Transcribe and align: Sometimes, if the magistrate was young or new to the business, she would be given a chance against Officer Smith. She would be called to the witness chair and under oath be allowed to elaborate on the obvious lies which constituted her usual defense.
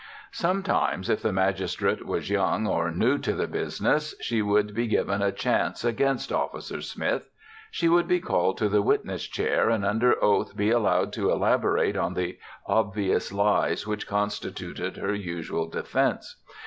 Sometimes, 0.31 1.11
if 1.11 1.21
the 1.21 1.31
magistrate 1.31 2.07
was 2.07 2.31
young 2.31 2.65
or 2.65 2.89
new 2.89 3.19
to 3.19 3.33
the 3.33 3.45
business, 3.45 4.15
she 4.19 4.41
would 4.41 4.73
be 4.73 4.87
given 4.87 5.21
a 5.21 5.31
chance 5.31 5.85
against 5.85 6.31
Officer 6.31 6.81
Smith. 6.81 7.29
She 7.69 7.87
would 7.87 8.07
be 8.07 8.19
called 8.19 8.57
to 8.57 8.67
the 8.67 8.81
witness 8.81 9.25
chair 9.27 9.69
and 9.69 9.85
under 9.85 10.15
oath 10.23 10.57
be 10.57 10.71
allowed 10.71 11.13
to 11.13 11.29
elaborate 11.29 11.95
on 11.97 12.15
the 12.15 12.39
obvious 12.65 13.31
lies 13.31 13.85
which 13.85 14.07
constituted 14.07 14.97
her 14.97 15.13
usual 15.13 15.67
defense. 15.67 16.35